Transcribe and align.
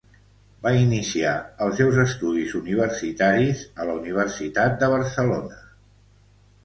Va 0.61 0.69
iniciar 0.83 1.33
els 1.65 1.75
seus 1.81 1.99
estudis 2.03 2.55
universitaris 2.61 3.61
a 3.85 3.89
la 3.91 3.99
Universitat 4.01 4.83
de 4.85 4.91
Barcelona. 4.97 5.65